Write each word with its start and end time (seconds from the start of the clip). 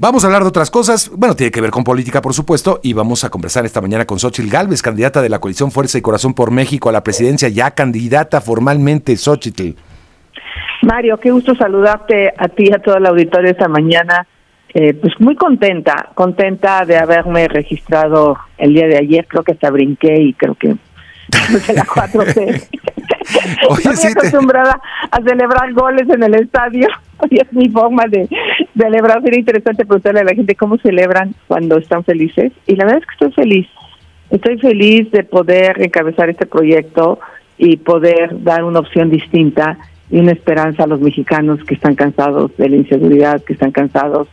Vamos 0.00 0.22
a 0.22 0.28
hablar 0.28 0.42
de 0.42 0.48
otras 0.48 0.70
cosas. 0.70 1.10
Bueno, 1.12 1.34
tiene 1.34 1.50
que 1.50 1.60
ver 1.60 1.72
con 1.72 1.82
política, 1.82 2.22
por 2.22 2.32
supuesto, 2.32 2.78
y 2.84 2.92
vamos 2.92 3.24
a 3.24 3.30
conversar 3.30 3.64
esta 3.64 3.80
mañana 3.80 4.04
con 4.04 4.20
Xochitl 4.20 4.48
Galvez, 4.48 4.80
candidata 4.80 5.20
de 5.20 5.28
la 5.28 5.40
coalición 5.40 5.72
Fuerza 5.72 5.98
y 5.98 6.02
Corazón 6.02 6.34
por 6.34 6.52
México 6.52 6.88
a 6.88 6.92
la 6.92 7.02
presidencia, 7.02 7.48
ya 7.48 7.72
candidata 7.72 8.40
formalmente, 8.40 9.16
Xochitl. 9.16 9.70
Mario, 10.82 11.18
qué 11.18 11.32
gusto 11.32 11.56
saludarte 11.56 12.32
a 12.38 12.46
ti 12.46 12.66
y 12.68 12.72
a 12.72 12.78
todo 12.78 12.96
el 12.96 13.06
auditorio 13.06 13.50
esta 13.50 13.66
mañana. 13.66 14.24
Eh, 14.72 14.94
pues 14.94 15.14
muy 15.18 15.34
contenta, 15.34 16.10
contenta 16.14 16.84
de 16.84 16.96
haberme 16.96 17.48
registrado 17.48 18.38
el 18.56 18.74
día 18.74 18.86
de 18.86 18.98
ayer. 18.98 19.26
Creo 19.26 19.42
que 19.42 19.52
hasta 19.52 19.68
brinqué 19.68 20.20
y 20.20 20.32
creo 20.34 20.54
que 20.54 20.76
de 21.28 21.74
la 21.74 21.84
4C. 21.84 22.68
Estoy 23.78 24.12
acostumbrada 24.12 24.80
a 25.10 25.22
celebrar 25.22 25.72
goles 25.72 26.08
en 26.08 26.22
el 26.22 26.34
estadio 26.34 26.88
y 27.30 27.40
es 27.40 27.52
mi 27.52 27.68
forma 27.68 28.04
de 28.08 28.28
celebrar. 28.76 29.22
Sería 29.22 29.40
interesante 29.40 29.84
preguntarle 29.84 30.20
a 30.20 30.24
la 30.24 30.34
gente 30.34 30.54
cómo 30.54 30.78
celebran 30.78 31.34
cuando 31.46 31.78
están 31.78 32.04
felices. 32.04 32.52
Y 32.66 32.76
la 32.76 32.84
verdad 32.84 33.00
es 33.00 33.06
que 33.06 33.12
estoy 33.12 33.32
feliz. 33.44 33.66
Estoy 34.30 34.58
feliz 34.58 35.10
de 35.10 35.24
poder 35.24 35.80
encabezar 35.82 36.28
este 36.30 36.46
proyecto 36.46 37.18
y 37.56 37.78
poder 37.78 38.42
dar 38.42 38.64
una 38.64 38.80
opción 38.80 39.10
distinta 39.10 39.78
y 40.10 40.18
una 40.18 40.32
esperanza 40.32 40.84
a 40.84 40.86
los 40.86 41.00
mexicanos 41.00 41.62
que 41.64 41.74
están 41.74 41.94
cansados 41.94 42.56
de 42.56 42.68
la 42.68 42.76
inseguridad, 42.76 43.42
que 43.42 43.54
están 43.54 43.72
cansados 43.72 44.28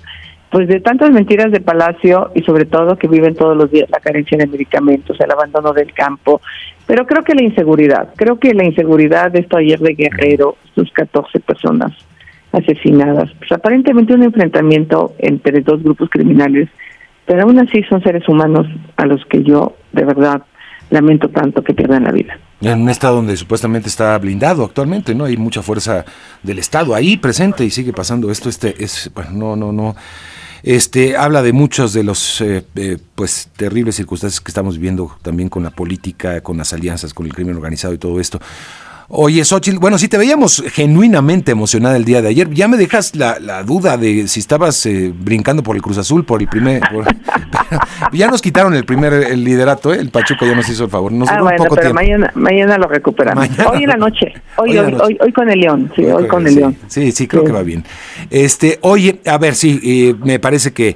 pues 0.55 0.69
de 0.69 0.79
tantas 0.79 1.11
mentiras 1.11 1.51
de 1.51 1.59
Palacio 1.59 2.31
y 2.33 2.41
sobre 2.43 2.63
todo 2.63 2.97
que 2.97 3.09
viven 3.09 3.35
todos 3.35 3.57
los 3.57 3.69
días 3.71 3.89
la 3.89 3.99
carencia 3.99 4.37
de 4.37 4.47
medicamentos, 4.47 5.19
el 5.19 5.29
abandono 5.29 5.73
del 5.73 5.91
campo, 5.91 6.39
pero 6.87 7.05
creo 7.05 7.23
que 7.23 7.33
la 7.33 7.43
inseguridad, 7.43 8.09
creo 8.15 8.39
que 8.39 8.53
la 8.53 8.65
inseguridad 8.65 9.31
de 9.31 9.39
esto 9.39 9.57
ayer 9.57 9.79
de 9.79 9.95
Guerrero, 9.95 10.57
sus 10.75 10.91
14 10.91 11.39
personas 11.39 11.93
asesinadas, 12.51 13.29
pues 13.37 13.51
aparentemente 13.51 14.13
un 14.13 14.23
enfrentamiento 14.23 15.13
entre 15.17 15.61
dos 15.61 15.83
grupos 15.83 16.09
criminales, 16.09 16.69
pero 17.25 17.43
aún 17.43 17.59
así 17.59 17.83
son 17.89 18.01
seres 18.03 18.27
humanos 18.29 18.67
a 18.97 19.05
los 19.05 19.25
que 19.25 19.43
yo 19.43 19.75
de 19.91 20.05
verdad 20.05 20.43
lamento 20.89 21.29
tanto 21.29 21.63
que 21.63 21.73
pierdan 21.73 22.03
la 22.03 22.11
vida. 22.11 22.37
En 22.61 22.81
un 22.81 22.89
estado 22.89 23.17
donde 23.17 23.35
supuestamente 23.35 23.89
está 23.89 24.17
blindado 24.17 24.63
actualmente, 24.63 25.13
¿no? 25.13 25.25
Hay 25.25 25.35
mucha 25.37 25.61
fuerza 25.61 26.05
del 26.41 26.59
Estado 26.59 26.95
ahí 26.95 27.17
presente 27.17 27.65
y 27.65 27.69
sigue 27.69 27.91
pasando 27.91 28.31
esto. 28.31 28.47
Este 28.47 28.75
es, 28.81 29.11
bueno, 29.13 29.31
no, 29.33 29.55
no, 29.55 29.71
no. 29.71 29.95
Este 30.65 31.15
habla 31.15 31.43
de 31.43 31.53
muchos 31.53 31.93
de 31.93 32.03
los 32.03 32.41
eh, 32.41 32.65
eh, 32.73 32.97
pues 33.13 33.49
terribles 33.55 33.97
circunstancias 33.97 34.41
que 34.41 34.49
estamos 34.49 34.77
viviendo 34.77 35.15
también 35.21 35.47
con 35.47 35.61
la 35.61 35.69
política, 35.69 36.41
con 36.41 36.57
las 36.57 36.73
alianzas, 36.73 37.13
con 37.13 37.27
el 37.27 37.35
crimen 37.35 37.55
organizado 37.55 37.93
y 37.93 37.99
todo 37.99 38.19
esto. 38.19 38.39
Oye, 39.07 39.45
Xochitl, 39.45 39.77
bueno, 39.77 39.97
si 39.97 40.07
te 40.07 40.17
veíamos 40.17 40.63
genuinamente 40.71 41.51
emocionada 41.51 41.95
el 41.95 42.05
día 42.05 42.21
de 42.21 42.29
ayer, 42.29 42.49
ya 42.51 42.67
me 42.67 42.77
dejas 42.77 43.15
la, 43.15 43.63
duda 43.63 43.97
de 43.97 44.27
si 44.27 44.39
estabas 44.39 44.85
eh, 44.85 45.13
brincando 45.15 45.61
por 45.61 45.75
el 45.75 45.81
Cruz 45.81 45.97
Azul, 45.97 46.25
por 46.25 46.41
el 46.41 46.47
primer... 46.47 46.81
ya 48.11 48.27
nos 48.27 48.41
quitaron 48.41 48.73
el 48.73 48.85
primer 48.85 49.13
el 49.13 49.43
liderato, 49.43 49.93
¿eh? 49.93 49.99
el 49.99 50.09
Pachuca 50.09 50.45
ya 50.45 50.55
nos 50.55 50.67
hizo 50.69 50.85
el 50.85 50.89
favor. 50.89 51.11
Nos 51.11 51.29
ah, 51.29 51.41
bueno, 51.41 51.65
pero 51.73 51.93
Mañana, 51.93 52.31
mañana 52.35 52.77
lo 52.77 52.87
recuperamos. 52.87 53.47
hoy 53.71 53.83
en 53.83 53.89
la 53.89 53.97
noche, 53.97 54.33
hoy, 54.57 54.77
hoy, 54.77 55.17
hoy, 55.19 55.31
con 55.31 55.49
el 55.49 55.59
León, 55.59 55.91
sí, 55.95 56.03
hoy 56.05 56.27
con 56.27 56.45
el 56.47 56.55
León. 56.55 56.77
Sí, 56.87 57.11
sí, 57.11 57.27
creo 57.27 57.43
que 57.43 57.51
va 57.51 57.63
bien. 57.63 57.83
Este, 58.29 58.79
oye, 58.81 59.21
a 59.25 59.37
ver, 59.37 59.55
sí, 59.55 59.79
eh, 59.83 60.15
me 60.23 60.39
parece 60.39 60.73
que 60.73 60.95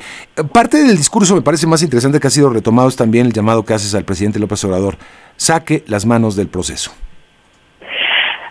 parte 0.51 0.77
del 0.83 0.97
discurso 0.97 1.35
me 1.35 1.41
parece 1.41 1.67
más 1.67 1.81
interesante 1.81 2.19
que 2.19 2.27
ha 2.27 2.31
sido 2.31 2.49
retomado 2.49 2.89
también 2.91 3.27
el 3.27 3.33
llamado 3.33 3.63
que 3.63 3.73
haces 3.73 3.94
al 3.95 4.03
presidente 4.03 4.39
López 4.39 4.63
Obrador, 4.63 4.97
saque 5.38 5.83
las 5.88 6.05
manos 6.05 6.35
del 6.35 6.47
proceso. 6.47 6.91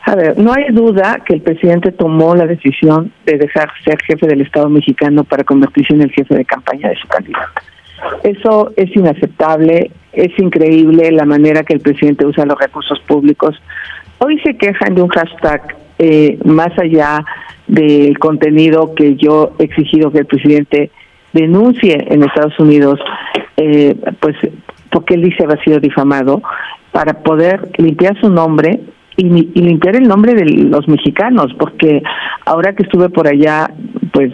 A 0.08 0.14
ver, 0.14 0.38
no 0.38 0.54
hay 0.54 0.72
duda 0.72 1.20
que 1.22 1.34
el 1.34 1.42
presidente 1.42 1.92
tomó 1.92 2.34
la 2.34 2.46
decisión 2.46 3.12
de 3.26 3.36
dejar 3.36 3.68
ser 3.84 3.98
jefe 4.02 4.26
del 4.26 4.40
Estado 4.40 4.70
mexicano 4.70 5.22
para 5.22 5.44
convertirse 5.44 5.92
en 5.92 6.00
el 6.00 6.10
jefe 6.10 6.34
de 6.34 6.46
campaña 6.46 6.88
de 6.88 6.96
su 6.96 7.06
candidato. 7.08 7.60
Eso 8.22 8.72
es 8.76 8.96
inaceptable, 8.96 9.90
es 10.14 10.38
increíble 10.38 11.12
la 11.12 11.26
manera 11.26 11.62
que 11.62 11.74
el 11.74 11.80
presidente 11.80 12.24
usa 12.24 12.46
los 12.46 12.58
recursos 12.58 12.98
públicos. 13.00 13.60
Hoy 14.16 14.40
se 14.40 14.56
quejan 14.56 14.94
de 14.94 15.02
un 15.02 15.10
hashtag 15.10 15.76
eh, 15.98 16.38
más 16.42 16.70
allá 16.78 17.22
del 17.66 18.18
contenido 18.18 18.94
que 18.94 19.14
yo 19.16 19.52
he 19.58 19.64
exigido 19.64 20.10
que 20.10 20.20
el 20.20 20.26
presidente 20.26 20.90
denuncie 21.34 22.06
en 22.08 22.22
Estados 22.22 22.58
Unidos, 22.58 22.98
eh, 23.58 23.94
pues 24.20 24.36
porque 24.90 25.16
él 25.16 25.22
dice 25.24 25.44
ha 25.44 25.62
sido 25.62 25.80
difamado, 25.80 26.40
para 26.92 27.12
poder 27.12 27.68
limpiar 27.76 28.18
su 28.18 28.30
nombre 28.30 28.80
y, 29.18 29.60
limpiar 29.60 29.96
el 29.96 30.04
nombre 30.04 30.34
de 30.34 30.44
los 30.44 30.86
mexicanos, 30.88 31.52
porque 31.58 32.02
ahora 32.46 32.74
que 32.74 32.84
estuve 32.84 33.08
por 33.10 33.26
allá, 33.26 33.70
pues 34.12 34.32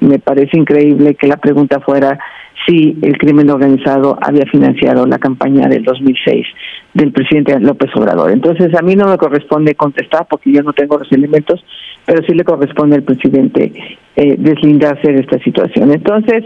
me 0.00 0.18
parece 0.18 0.58
increíble 0.58 1.14
que 1.14 1.26
la 1.26 1.38
pregunta 1.38 1.80
fuera 1.80 2.18
si 2.66 2.98
el 3.00 3.16
crimen 3.16 3.48
organizado 3.48 4.18
había 4.20 4.44
financiado 4.44 5.06
la 5.06 5.18
campaña 5.18 5.66
del 5.68 5.82
2006 5.84 6.46
del 6.92 7.12
presidente 7.12 7.58
López 7.60 7.90
Obrador. 7.96 8.30
Entonces, 8.30 8.74
a 8.74 8.82
mí 8.82 8.94
no 8.94 9.08
me 9.08 9.16
corresponde 9.16 9.74
contestar 9.74 10.26
porque 10.28 10.52
yo 10.52 10.62
no 10.62 10.74
tengo 10.74 10.98
los 10.98 11.10
elementos, 11.12 11.64
pero 12.04 12.22
sí 12.26 12.34
le 12.34 12.44
corresponde 12.44 12.96
al 12.96 13.02
presidente 13.02 13.72
eh, 14.16 14.34
deslindarse 14.36 15.10
de 15.10 15.20
esta 15.20 15.38
situación. 15.38 15.92
Entonces, 15.92 16.44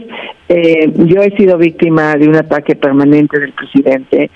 eh, 0.49 0.93
yo 0.97 1.23
he 1.23 1.37
sido 1.37 1.59
víctima 1.59 2.15
de 2.15 2.29
un 2.29 2.37
ataque 2.37 2.77
permanente 2.77 3.41
del 3.41 3.53
presidente 3.53 4.31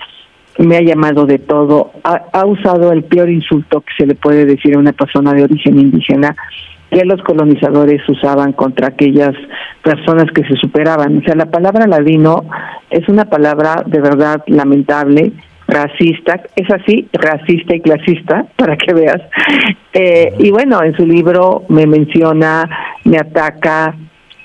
me 0.59 0.77
ha 0.77 0.81
llamado 0.81 1.25
de 1.25 1.39
todo, 1.39 1.91
ha, 2.03 2.45
usado 2.45 2.91
el 2.91 3.03
peor 3.03 3.29
insulto 3.29 3.81
que 3.81 3.93
se 3.97 4.05
le 4.05 4.15
puede 4.15 4.45
decir 4.45 4.75
a 4.75 4.79
una 4.79 4.91
persona 4.91 5.33
de 5.33 5.43
origen 5.43 5.79
indígena 5.79 6.35
que 6.91 7.05
los 7.05 7.21
colonizadores 7.21 8.01
usaban 8.09 8.51
contra 8.51 8.87
aquellas 8.87 9.33
personas 9.83 10.25
que 10.33 10.43
se 10.43 10.55
superaban. 10.55 11.17
O 11.17 11.21
sea, 11.21 11.35
la 11.35 11.45
palabra 11.45 11.87
ladino 11.87 12.45
es 12.89 13.07
una 13.07 13.25
palabra 13.25 13.83
de 13.85 14.01
verdad 14.01 14.43
lamentable, 14.47 15.31
racista, 15.67 16.41
es 16.55 16.69
así, 16.71 17.07
racista 17.13 17.75
y 17.75 17.81
clasista, 17.81 18.45
para 18.57 18.75
que 18.75 18.93
veas. 18.93 19.21
Eh, 19.93 20.33
y 20.39 20.49
bueno, 20.49 20.83
en 20.83 20.95
su 20.95 21.05
libro 21.05 21.63
me 21.69 21.85
menciona, 21.85 22.69
me 23.05 23.17
ataca, 23.17 23.95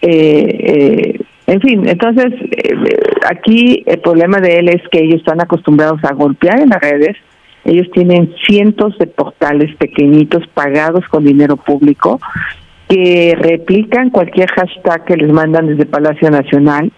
eh, 0.00 1.16
eh, 1.18 1.20
en 1.46 1.60
fin, 1.60 1.86
entonces 1.86 2.32
eh, 2.52 2.74
aquí 3.28 3.82
el 3.86 4.00
problema 4.00 4.40
de 4.40 4.58
él 4.58 4.68
es 4.68 4.82
que 4.90 5.00
ellos 5.00 5.16
están 5.16 5.40
acostumbrados 5.42 6.02
a 6.04 6.14
golpear 6.14 6.60
en 6.60 6.70
las 6.70 6.80
redes. 6.80 7.16
Ellos 7.64 7.86
tienen 7.92 8.34
cientos 8.46 8.96
de 8.98 9.06
portales 9.06 9.74
pequeñitos 9.76 10.46
pagados 10.48 11.06
con 11.08 11.24
dinero 11.24 11.56
público 11.56 12.20
que 12.88 13.36
replican 13.38 14.10
cualquier 14.10 14.50
hashtag 14.50 15.04
que 15.04 15.16
les 15.16 15.32
mandan 15.32 15.66
desde 15.66 15.86
Palacio 15.86 16.30
Nacional 16.30 16.92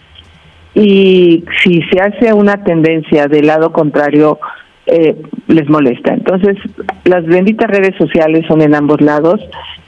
y 0.75 1.45
si 1.63 1.83
se 1.91 2.01
hace 2.01 2.33
una 2.33 2.63
tendencia 2.65 3.29
del 3.29 3.47
lado 3.47 3.73
contrario 3.73 4.39
eh, 4.87 5.17
les 5.49 5.69
molesta. 5.69 6.15
Entonces, 6.15 6.57
las 7.05 7.25
benditas 7.25 7.69
redes 7.69 7.97
sociales 7.97 8.45
son 8.47 8.63
en 8.63 8.75
ambos 8.75 9.01
lados. 9.01 9.41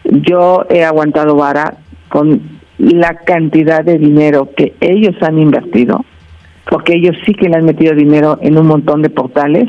Yo 0.05 0.65
he 0.71 0.85
aguantado 0.85 1.37
vara 1.37 1.75
con 2.09 2.58
la 2.79 3.15
cantidad 3.19 3.85
de 3.85 3.99
dinero 3.99 4.51
que 4.57 4.75
ellos 4.81 5.15
han 5.23 5.39
invertido, 5.39 6.05
porque 6.71 6.95
ellos 6.95 7.17
sí 7.27 7.35
que 7.35 7.49
le 7.49 7.57
han 7.57 7.65
metido 7.65 7.95
dinero 7.95 8.39
en 8.41 8.59
un 8.59 8.67
montón 8.67 9.03
de 9.03 9.11
portales 9.11 9.69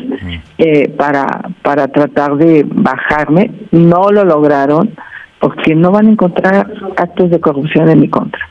eh, 0.58 0.90
para, 0.90 1.50
para 1.62 1.88
tratar 1.88 2.36
de 2.36 2.66
bajarme, 2.66 3.52
no 3.72 4.12
lo 4.12 4.24
lograron 4.24 4.92
porque 5.40 5.74
no 5.74 5.92
van 5.92 6.08
a 6.08 6.12
encontrar 6.12 6.74
actos 6.98 7.30
de 7.30 7.40
corrupción 7.40 7.90
en 7.90 8.02
mi 8.02 8.10
contra. 8.10 8.42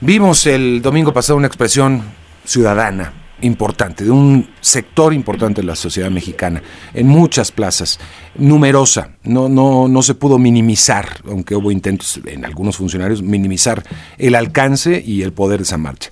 Vimos 0.00 0.46
el 0.46 0.82
domingo 0.82 1.12
pasado 1.12 1.38
una 1.38 1.46
expresión 1.46 2.02
ciudadana 2.44 3.12
importante, 3.44 4.04
de 4.04 4.10
un 4.10 4.50
sector 4.60 5.14
importante 5.14 5.60
de 5.60 5.66
la 5.66 5.76
sociedad 5.76 6.10
mexicana, 6.10 6.62
en 6.92 7.06
muchas 7.06 7.52
plazas, 7.52 7.98
numerosa, 8.36 9.10
no, 9.22 9.48
no, 9.48 9.88
no 9.88 10.02
se 10.02 10.14
pudo 10.14 10.38
minimizar, 10.38 11.20
aunque 11.28 11.54
hubo 11.54 11.70
intentos 11.70 12.20
en 12.26 12.44
algunos 12.44 12.76
funcionarios, 12.76 13.22
minimizar 13.22 13.84
el 14.18 14.34
alcance 14.34 15.02
y 15.04 15.22
el 15.22 15.32
poder 15.32 15.60
de 15.60 15.64
esa 15.64 15.78
marcha. 15.78 16.10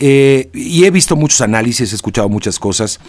Eh, 0.00 0.48
y 0.54 0.84
he 0.84 0.90
visto 0.90 1.16
muchos 1.16 1.40
análisis, 1.40 1.92
he 1.92 1.96
escuchado 1.96 2.28
muchas 2.28 2.58
cosas 2.58 3.00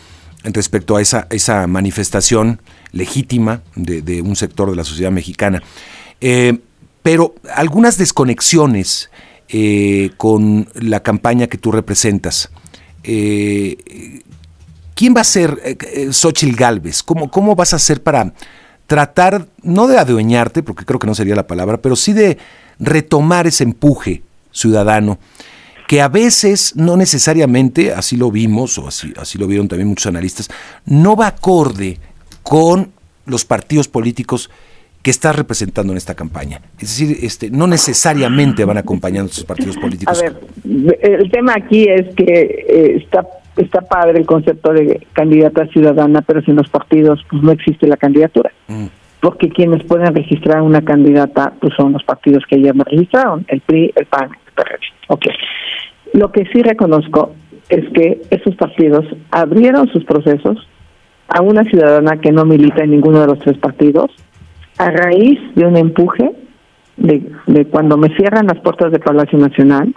respecto 0.44 0.96
a 0.96 1.02
esa, 1.02 1.28
esa 1.30 1.68
manifestación 1.68 2.62
legítima 2.92 3.62
de, 3.76 4.22
un 4.22 4.36
sector 4.36 4.70
de 4.70 4.76
la 4.76 4.84
sociedad 4.84 5.12
mexicana. 5.12 5.62
Eh, 6.22 6.58
pero 7.04 7.36
algunas 7.56 7.98
desconexiones 7.98 9.10
eh, 9.50 10.12
con 10.18 10.70
la 10.76 11.02
campaña 11.02 11.48
que 11.48 11.58
tú 11.58 11.72
representas. 11.72 12.52
Eh, 13.04 14.22
¿quién 14.96 15.16
va 15.16 15.22
a 15.22 15.26
ser 15.26 15.60
eh, 15.64 15.78
eh, 15.94 16.14
Xochitl 16.14 16.56
Galvez? 16.56 17.04
¿Cómo, 17.04 17.30
¿Cómo 17.30 17.56
vas 17.56 17.74
a 17.74 17.78
hacer 17.78 18.04
para 18.04 18.34
tratar, 18.88 19.48
no 19.62 19.88
de 19.88 19.98
adueñarte, 19.98 20.64
porque 20.64 20.86
creo 20.86 21.00
que 21.00 21.08
no 21.08 21.16
sería 21.16 21.36
la 21.36 21.48
palabra, 21.48 21.78
pero 21.78 21.96
sí 21.96 22.14
de 22.14 22.38
retomar 22.80 23.48
ese 23.48 23.64
empuje 23.64 24.24
ciudadano? 24.52 25.20
que 25.88 26.04
a 26.04 26.08
veces 26.08 26.76
no 26.76 26.96
necesariamente, 26.96 27.92
así 27.96 28.16
lo 28.16 28.30
vimos, 28.30 28.78
o 28.78 28.88
así, 28.88 29.12
así 29.18 29.40
lo 29.40 29.48
vieron 29.48 29.68
también 29.68 29.88
muchos 29.88 30.06
analistas, 30.06 30.48
no 30.86 31.16
va 31.16 31.26
acorde 31.26 31.98
con 32.44 32.92
los 33.26 33.44
partidos 33.44 33.88
políticos 33.88 34.52
que 35.02 35.12
estás 35.12 35.36
representando 35.36 35.94
en 35.94 35.98
esta 35.98 36.14
campaña. 36.14 36.62
Es 36.80 37.00
decir, 37.00 37.18
este, 37.22 37.50
no 37.50 37.68
necesariamente 37.68 38.66
van 38.66 38.78
acompañando 38.78 39.32
a 39.32 39.34
sus 39.34 39.46
partidos 39.46 39.78
políticos. 39.78 40.20
A 40.20 40.24
ver, 40.24 40.36
el 41.02 41.32
tema 41.32 41.54
aquí 41.56 41.86
es 41.88 42.14
que 42.16 42.66
eh, 42.68 43.02
está 43.04 43.26
está 43.62 43.82
padre 43.82 44.20
el 44.20 44.26
concepto 44.26 44.72
de 44.72 45.06
candidata 45.14 45.66
ciudadana, 45.68 46.22
pero 46.22 46.42
sin 46.42 46.56
los 46.56 46.70
partidos 46.70 47.24
pues 47.30 47.44
no 47.44 47.52
existe 47.52 47.88
la 47.88 47.98
candidatura. 47.98 48.52
Mm. 48.68 48.86
Porque 49.22 49.50
quienes 49.50 49.84
pueden 49.84 50.14
registrar 50.16 50.62
una 50.62 50.82
candidata 50.82 51.54
pues 51.60 51.74
son 51.76 51.94
los 51.94 52.04
partidos 52.04 52.44
que 52.50 52.62
ya 52.62 52.74
me 52.74 52.84
registraron, 52.86 53.46
el 53.50 53.62
PRI, 53.62 53.92
el 53.96 54.06
PAN, 54.06 54.30
el 54.46 54.54
PRD. 54.54 54.80
Ok. 55.10 55.26
Lo 56.14 56.32
que 56.32 56.46
sí 56.54 56.62
reconozco 56.62 57.34
es 57.68 57.86
que 57.94 58.22
esos 58.30 58.56
partidos 58.56 59.06
abrieron 59.32 59.90
sus 59.90 60.06
procesos 60.06 60.58
a 61.28 61.42
una 61.42 61.64
ciudadana 61.66 62.18
que 62.20 62.32
no 62.32 62.46
milita 62.46 62.84
en 62.84 62.92
ninguno 62.92 63.22
de 63.22 63.28
los 63.28 63.40
tres 63.40 63.58
partidos 63.58 64.10
a 64.80 64.90
raíz 64.90 65.38
de 65.56 65.66
un 65.66 65.78
empuje 65.78 66.32
de, 66.98 67.22
de 67.48 67.66
cuando 67.66 67.98
me 67.98 68.10
cierran 68.16 68.48
las 68.48 68.60
puertas 68.62 68.92
de 68.92 69.00
Palacio 69.00 69.38
Nacional, 69.38 69.94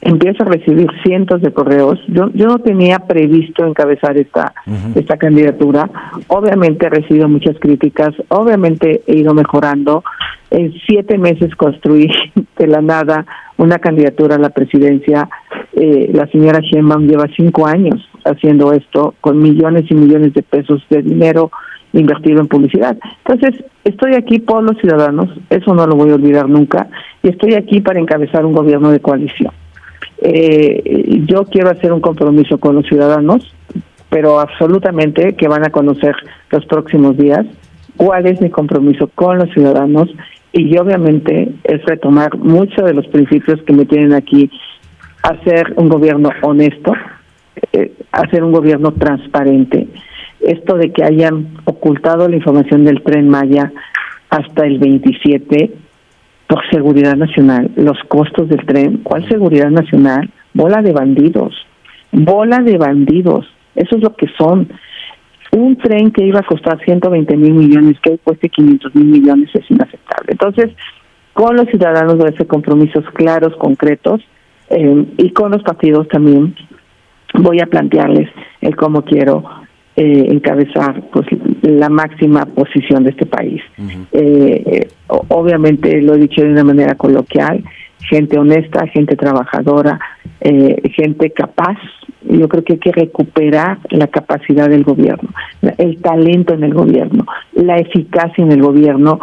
empiezo 0.00 0.42
a 0.42 0.46
recibir 0.46 0.88
cientos 1.04 1.40
de 1.40 1.52
correos. 1.52 2.00
Yo, 2.08 2.30
yo 2.34 2.46
no 2.46 2.58
tenía 2.58 2.98
previsto 2.98 3.64
encabezar 3.64 4.16
esta, 4.18 4.52
esta 4.94 5.16
candidatura. 5.16 5.88
Obviamente 6.26 6.86
he 6.86 6.90
recibido 6.90 7.28
muchas 7.28 7.56
críticas, 7.58 8.10
obviamente 8.28 9.02
he 9.06 9.18
ido 9.18 9.34
mejorando. 9.34 10.04
En 10.50 10.72
siete 10.86 11.16
meses 11.18 11.54
construí 11.56 12.10
de 12.58 12.66
la 12.66 12.80
nada 12.80 13.24
una 13.56 13.78
candidatura 13.78 14.36
a 14.36 14.38
la 14.38 14.50
presidencia. 14.50 15.28
Eh, 15.74 16.10
la 16.12 16.26
señora 16.28 16.60
Sheinbaum 16.60 17.06
lleva 17.06 17.26
cinco 17.36 17.66
años 17.66 18.07
haciendo 18.24 18.72
esto 18.72 19.14
con 19.20 19.38
millones 19.38 19.84
y 19.90 19.94
millones 19.94 20.34
de 20.34 20.42
pesos 20.42 20.82
de 20.90 21.02
dinero 21.02 21.50
invertido 21.92 22.40
en 22.40 22.48
publicidad. 22.48 22.96
Entonces, 23.24 23.64
estoy 23.84 24.14
aquí 24.14 24.38
por 24.38 24.62
los 24.62 24.76
ciudadanos, 24.78 25.30
eso 25.50 25.74
no 25.74 25.86
lo 25.86 25.96
voy 25.96 26.10
a 26.10 26.14
olvidar 26.14 26.48
nunca, 26.48 26.88
y 27.22 27.28
estoy 27.28 27.54
aquí 27.54 27.80
para 27.80 27.98
encabezar 27.98 28.44
un 28.44 28.52
gobierno 28.52 28.90
de 28.90 29.00
coalición. 29.00 29.52
Eh, 30.20 31.22
yo 31.26 31.44
quiero 31.44 31.70
hacer 31.70 31.92
un 31.92 32.00
compromiso 32.00 32.58
con 32.58 32.74
los 32.74 32.86
ciudadanos, 32.86 33.54
pero 34.10 34.40
absolutamente 34.40 35.34
que 35.34 35.48
van 35.48 35.66
a 35.66 35.70
conocer 35.70 36.14
los 36.50 36.64
próximos 36.66 37.16
días 37.16 37.46
cuál 37.98 38.26
es 38.26 38.40
mi 38.40 38.48
compromiso 38.48 39.10
con 39.14 39.38
los 39.38 39.50
ciudadanos 39.50 40.08
y 40.52 40.78
obviamente 40.78 41.52
es 41.64 41.84
retomar 41.84 42.36
muchos 42.38 42.86
de 42.86 42.94
los 42.94 43.06
principios 43.08 43.62
que 43.64 43.72
me 43.74 43.84
tienen 43.84 44.14
aquí, 44.14 44.50
hacer 45.22 45.74
un 45.76 45.88
gobierno 45.88 46.30
honesto, 46.42 46.92
eh, 47.72 47.92
hacer 48.12 48.42
un 48.42 48.52
gobierno 48.52 48.92
transparente. 48.92 49.88
Esto 50.40 50.76
de 50.76 50.92
que 50.92 51.04
hayan 51.04 51.48
ocultado 51.64 52.28
la 52.28 52.36
información 52.36 52.84
del 52.84 53.02
tren 53.02 53.28
Maya 53.28 53.72
hasta 54.30 54.66
el 54.66 54.78
27 54.78 55.72
por 56.46 56.68
seguridad 56.70 57.14
nacional, 57.14 57.70
los 57.76 57.98
costos 58.08 58.48
del 58.48 58.64
tren, 58.64 58.98
¿cuál 59.02 59.28
seguridad 59.28 59.70
nacional? 59.70 60.30
Bola 60.54 60.80
de 60.80 60.92
bandidos, 60.92 61.54
bola 62.10 62.58
de 62.60 62.78
bandidos, 62.78 63.46
eso 63.74 63.96
es 63.96 64.02
lo 64.02 64.14
que 64.16 64.26
son. 64.38 64.68
Un 65.52 65.76
tren 65.76 66.10
que 66.10 66.24
iba 66.24 66.40
a 66.40 66.44
costar 66.44 66.82
120 66.84 67.36
mil 67.36 67.54
millones, 67.54 67.98
que 68.00 68.12
hoy 68.12 68.20
cueste 68.22 68.48
500 68.48 68.94
mil 68.94 69.06
millones, 69.06 69.50
es 69.54 69.70
inaceptable. 69.70 70.32
Entonces, 70.32 70.70
con 71.34 71.56
los 71.56 71.66
ciudadanos 71.66 72.18
debe 72.18 72.36
ser 72.36 72.46
compromisos 72.46 73.04
claros, 73.12 73.54
concretos, 73.56 74.22
eh, 74.70 75.06
y 75.18 75.30
con 75.30 75.52
los 75.52 75.62
partidos 75.62 76.08
también 76.08 76.54
voy 77.34 77.60
a 77.60 77.66
plantearles 77.66 78.28
el 78.60 78.76
cómo 78.76 79.02
quiero 79.02 79.44
eh, 79.96 80.26
encabezar 80.28 81.02
pues 81.12 81.26
la 81.62 81.88
máxima 81.88 82.46
posición 82.46 83.04
de 83.04 83.10
este 83.10 83.26
país. 83.26 83.62
eh, 84.12 84.88
obviamente 85.08 86.00
lo 86.02 86.14
he 86.14 86.18
dicho 86.18 86.42
de 86.42 86.52
una 86.52 86.64
manera 86.64 86.94
coloquial, 86.94 87.64
gente 88.08 88.38
honesta, 88.38 88.86
gente 88.86 89.16
trabajadora, 89.16 89.98
eh, 90.40 90.80
gente 90.94 91.30
capaz. 91.30 91.78
Yo 92.22 92.48
creo 92.48 92.62
que 92.62 92.74
hay 92.74 92.78
que 92.78 92.92
recuperar 92.92 93.78
la 93.90 94.06
capacidad 94.06 94.68
del 94.68 94.84
gobierno, 94.84 95.30
el 95.78 96.00
talento 96.00 96.54
en 96.54 96.64
el 96.64 96.74
gobierno, 96.74 97.26
la 97.54 97.78
eficacia 97.78 98.44
en 98.44 98.52
el 98.52 98.62
gobierno 98.62 99.18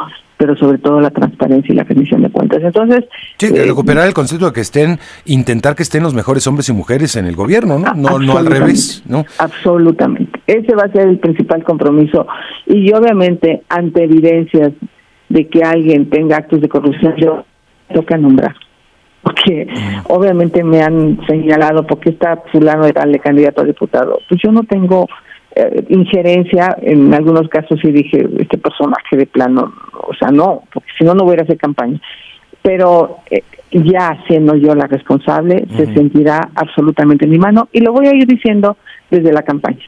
pero 0.46 0.56
sobre 0.58 0.78
todo 0.78 1.02
la 1.02 1.10
transparencia 1.10 1.74
y 1.74 1.76
la 1.76 1.84
rendición 1.84 2.22
de 2.22 2.30
cuentas. 2.30 2.62
Entonces, 2.62 3.06
sí, 3.40 3.48
eh, 3.48 3.66
recuperar 3.66 4.08
el 4.08 4.14
concepto 4.14 4.46
de 4.46 4.54
que 4.54 4.62
estén, 4.62 5.00
intentar 5.26 5.76
que 5.76 5.82
estén 5.82 6.04
los 6.04 6.14
mejores 6.14 6.46
hombres 6.46 6.70
y 6.70 6.74
mujeres 6.74 7.16
en 7.16 7.26
el 7.26 7.36
gobierno, 7.36 7.80
¿no? 7.80 7.96
No, 7.96 8.20
no 8.20 8.38
al 8.38 8.46
revés, 8.46 9.02
¿no? 9.08 9.26
Absolutamente. 9.40 10.40
Ese 10.46 10.76
va 10.76 10.84
a 10.84 10.92
ser 10.92 11.08
el 11.08 11.18
principal 11.18 11.64
compromiso 11.64 12.28
y 12.68 12.94
obviamente 12.94 13.64
ante 13.70 14.04
evidencias 14.04 14.74
de 15.30 15.48
que 15.48 15.64
alguien 15.64 16.12
tenga 16.12 16.38
actos 16.38 16.62
de 16.62 16.70
corrupción, 16.70 17.16
yo 17.18 17.44
toca 17.92 18.16
nombrar. 18.16 18.54
Porque 19.24 19.66
mm. 19.66 20.12
obviamente 20.12 20.64
me 20.64 20.84
han 20.84 21.26
señalado 21.26 21.88
porque 21.88 22.12
está 22.12 22.44
fulano 22.52 22.86
de 22.86 22.94
tal 22.94 23.20
candidato 23.20 23.62
a 23.62 23.66
diputado. 23.66 24.20
Pues 24.30 24.40
yo 24.44 24.52
no 24.52 24.62
tengo 24.62 25.08
eh, 25.56 25.86
injerencia, 25.90 26.76
en 26.82 27.14
algunos 27.14 27.48
casos 27.48 27.80
sí 27.82 27.92
dije, 27.92 28.28
este 28.40 28.58
personaje 28.58 29.16
de 29.16 29.26
plano, 29.26 29.74
o 30.08 30.14
sea, 30.14 30.30
no, 30.30 30.64
porque 30.74 30.90
si 30.98 31.04
no, 31.04 31.14
no 31.14 31.24
voy 31.24 31.38
a 31.40 31.44
hacer 31.44 31.58
campaña. 31.58 32.00
Pero 32.62 33.20
eh, 33.30 33.44
ya 33.72 34.18
siendo 34.28 34.56
yo 34.56 34.76
la 34.76 34.88
responsable, 34.88 35.66
se 35.76 35.94
sentirá 35.94 36.50
absolutamente 36.56 37.26
en 37.26 37.32
mi 37.32 37.38
mano 37.38 37.70
y 37.72 37.80
lo 37.80 37.94
voy 37.94 38.08
a 38.08 38.14
ir 38.14 38.26
diciendo 38.26 38.78
desde 39.10 39.32
la 39.32 39.44
campaña. 39.44 39.86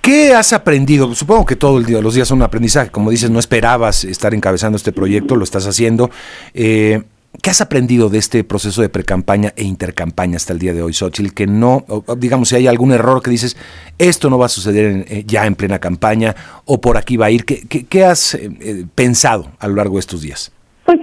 ¿Qué 0.00 0.32
has 0.32 0.52
aprendido? 0.52 1.12
Supongo 1.14 1.44
que 1.44 1.56
todo 1.56 1.78
el 1.78 1.84
día, 1.84 2.00
los 2.00 2.14
días 2.14 2.28
son 2.28 2.38
un 2.38 2.44
aprendizaje. 2.44 2.90
Como 2.90 3.10
dices, 3.10 3.30
no 3.30 3.38
esperabas 3.38 4.04
estar 4.04 4.34
encabezando 4.34 4.76
este 4.76 4.92
proyecto, 4.92 5.36
lo 5.36 5.44
estás 5.44 5.66
haciendo. 5.66 6.10
Eh, 6.54 7.02
¿Qué 7.42 7.50
has 7.50 7.60
aprendido 7.60 8.08
de 8.08 8.18
este 8.18 8.44
proceso 8.44 8.82
de 8.82 8.88
precampaña 8.88 9.52
e 9.56 9.64
intercampaña 9.64 10.36
hasta 10.36 10.52
el 10.52 10.58
día 10.58 10.72
de 10.72 10.82
hoy, 10.82 10.92
Xochitl? 10.92 11.34
Que 11.34 11.46
no, 11.46 11.84
digamos, 12.18 12.48
si 12.48 12.56
hay 12.56 12.66
algún 12.66 12.92
error 12.92 13.22
que 13.22 13.30
dices, 13.30 13.56
esto 13.98 14.30
no 14.30 14.38
va 14.38 14.46
a 14.46 14.48
suceder 14.48 15.04
eh, 15.08 15.24
ya 15.26 15.46
en 15.46 15.54
plena 15.54 15.78
campaña 15.78 16.34
o 16.64 16.80
por 16.80 16.96
aquí 16.96 17.16
va 17.16 17.26
a 17.26 17.30
ir, 17.30 17.44
¿qué, 17.44 18.04
has 18.04 18.34
eh, 18.34 18.50
eh, 18.60 18.84
pensado 18.94 19.46
a 19.58 19.68
lo 19.68 19.74
largo 19.74 19.94
de 19.94 20.00
estos 20.00 20.22
días? 20.22 20.52
Pues 20.84 21.00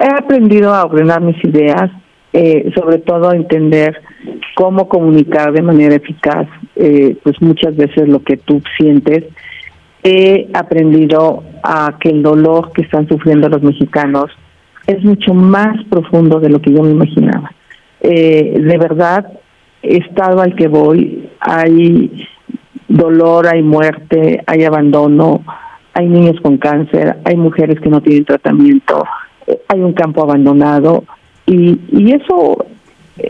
he 0.00 0.14
aprendido 0.14 0.74
a 0.74 0.84
ordenar 0.84 1.20
mis 1.20 1.42
ideas, 1.44 1.90
sobre 2.74 2.98
todo 2.98 3.30
a 3.30 3.36
entender 3.36 4.02
cómo 4.56 4.88
comunicar 4.88 5.52
de 5.52 5.62
manera 5.62 5.94
eficaz, 5.94 6.48
pues 6.74 7.40
muchas 7.40 7.76
veces 7.76 8.08
lo 8.08 8.24
que 8.24 8.36
tú 8.36 8.60
sientes. 8.76 9.24
He 10.02 10.48
aprendido 10.54 11.44
a 11.62 11.96
que 12.00 12.08
el 12.08 12.22
dolor 12.24 12.72
que 12.72 12.82
están 12.82 13.06
sufriendo 13.06 13.48
los 13.48 13.62
mexicanos 13.62 14.32
es 14.86 15.02
mucho 15.04 15.34
más 15.34 15.82
profundo 15.88 16.40
de 16.40 16.48
lo 16.48 16.60
que 16.60 16.72
yo 16.72 16.82
me 16.82 16.90
imaginaba. 16.90 17.52
Eh, 18.00 18.58
de 18.58 18.78
verdad, 18.78 19.32
estado 19.82 20.40
al 20.40 20.54
que 20.54 20.68
voy, 20.68 21.28
hay 21.40 22.26
dolor, 22.88 23.46
hay 23.46 23.62
muerte, 23.62 24.42
hay 24.46 24.64
abandono, 24.64 25.44
hay 25.94 26.08
niños 26.08 26.40
con 26.40 26.58
cáncer, 26.58 27.18
hay 27.24 27.36
mujeres 27.36 27.80
que 27.80 27.88
no 27.88 28.00
tienen 28.00 28.24
tratamiento, 28.24 29.04
eh, 29.46 29.60
hay 29.68 29.80
un 29.80 29.92
campo 29.92 30.22
abandonado 30.22 31.04
y, 31.46 31.78
y 31.90 32.12
eso 32.12 32.66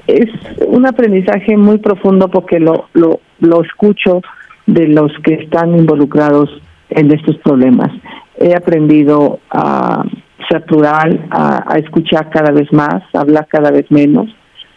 es 0.07 0.29
un 0.67 0.87
aprendizaje 0.87 1.57
muy 1.57 1.79
profundo 1.79 2.29
porque 2.29 2.61
lo, 2.61 2.87
lo, 2.93 3.21
lo 3.41 3.63
escucho 3.63 4.23
de 4.67 4.89
los 4.89 5.13
que 5.25 5.35
están 5.35 5.77
involucrados 5.77 6.51
en 6.91 7.11
estos 7.13 7.37
problemas. 7.39 7.91
He 8.39 8.55
aprendido 8.55 9.41
a 9.51 10.05
ser 10.53 10.65
plural, 10.65 11.27
a, 11.31 11.79
escuchar 11.79 12.29
cada 12.31 12.53
vez 12.53 12.71
más, 12.73 13.03
a 13.15 13.21
hablar 13.21 13.47
cada 13.49 13.71
vez 13.71 13.91
menos, 13.91 14.29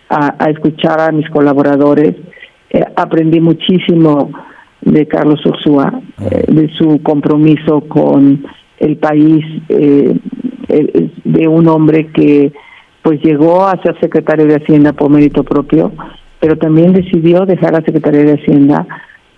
a, 0.09 0.49
escuchar 0.49 1.01
a 1.01 1.11
mis 1.11 1.29
colaboradores. 1.29 2.15
Eh, 2.69 2.83
aprendí 2.95 3.39
muchísimo 3.39 4.31
de 4.81 5.07
Carlos 5.07 5.45
Ursúa, 5.45 6.01
eh, 6.21 6.45
de 6.47 6.69
su 6.77 7.01
compromiso 7.03 7.81
con 7.81 8.45
el 8.79 8.97
país, 8.97 9.45
eh, 9.69 10.15
de 11.23 11.47
un 11.47 11.67
hombre 11.67 12.07
que 12.07 12.51
pues 13.01 13.21
llegó 13.21 13.65
a 13.67 13.79
ser 13.83 13.99
secretario 13.99 14.45
de 14.47 14.55
Hacienda 14.55 14.93
por 14.93 15.11
mérito 15.11 15.43
propio, 15.43 15.91
pero 16.39 16.57
también 16.57 16.91
decidió 16.93 17.45
dejar 17.45 17.73
la 17.73 17.81
Secretaría 17.81 18.23
de 18.23 18.33
Hacienda 18.33 18.87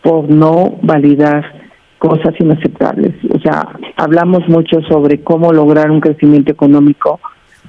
por 0.02 0.30
no 0.30 0.78
validar 0.82 1.57
cosas 1.98 2.34
inaceptables. 2.40 3.14
O 3.34 3.40
sea, 3.40 3.68
hablamos 3.96 4.48
mucho 4.48 4.82
sobre 4.84 5.22
cómo 5.22 5.52
lograr 5.52 5.92
un 5.92 6.00
crecimiento 6.00 6.52
económico, 6.52 7.20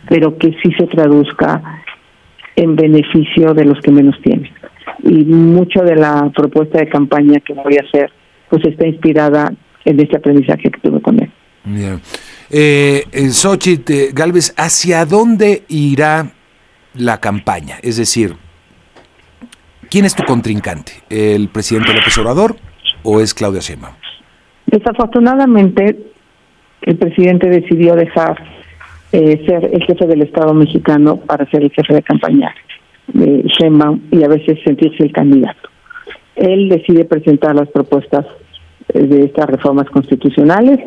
pero 0.08 0.36
que 0.38 0.54
sí 0.62 0.72
se 0.78 0.86
traduzca 0.86 1.82
en 2.56 2.76
beneficio 2.76 3.54
de 3.54 3.64
los 3.64 3.80
que 3.80 3.90
menos 3.90 4.16
tienen. 4.22 4.50
Y 5.02 5.24
mucho 5.24 5.82
de 5.82 5.96
la 5.96 6.30
propuesta 6.34 6.78
de 6.78 6.88
campaña 6.88 7.40
que 7.40 7.54
voy 7.54 7.76
a 7.76 7.86
hacer, 7.86 8.10
pues 8.50 8.64
está 8.64 8.86
inspirada 8.86 9.52
en 9.84 10.00
este 10.00 10.16
aprendizaje 10.16 10.70
que 10.70 10.80
tuve 10.80 11.00
con 11.00 11.20
él. 11.22 11.30
Bien. 11.64 12.00
Eh, 12.50 13.04
Xochitl 13.30 14.12
Galvez, 14.12 14.54
¿hacia 14.56 15.04
dónde 15.04 15.64
irá 15.68 16.32
la 16.94 17.20
campaña? 17.20 17.76
Es 17.82 17.96
decir, 17.96 18.34
¿quién 19.90 20.04
es 20.04 20.14
tu 20.14 20.24
contrincante? 20.24 20.92
¿El 21.10 21.48
presidente 21.48 21.92
López 21.92 22.16
Obrador 22.18 22.56
o 23.02 23.20
es 23.20 23.34
Claudia 23.34 23.60
Sheinbaum? 23.60 23.97
Desafortunadamente, 24.70 25.98
el 26.82 26.96
presidente 26.96 27.48
decidió 27.48 27.94
dejar 27.94 28.36
eh, 29.12 29.42
ser 29.46 29.70
el 29.72 29.82
jefe 29.84 30.06
del 30.06 30.22
Estado 30.22 30.52
mexicano 30.54 31.16
para 31.16 31.48
ser 31.50 31.62
el 31.62 31.70
jefe 31.70 31.94
de 31.94 32.02
campaña 32.02 32.54
de 33.08 33.42
Sheinbaum 33.44 34.00
y 34.10 34.22
a 34.22 34.28
veces 34.28 34.58
sentirse 34.64 35.02
el 35.02 35.12
candidato. 35.12 35.68
Él 36.36 36.68
decide 36.68 37.04
presentar 37.04 37.54
las 37.54 37.68
propuestas 37.68 38.26
eh, 38.92 39.00
de 39.00 39.24
estas 39.24 39.46
reformas 39.46 39.88
constitucionales 39.90 40.78